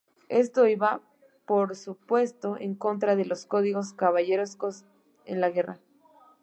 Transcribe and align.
Esto 0.29 0.65
iba, 0.65 0.99
por 1.45 1.75
supuesto, 1.75 2.57
en 2.59 2.73
contra 2.73 3.15
de 3.15 3.23
los 3.25 3.45
códigos 3.45 3.93
caballerescos 3.93 4.83
en 5.25 5.39
la 5.41 5.51
guerra. 5.51 5.77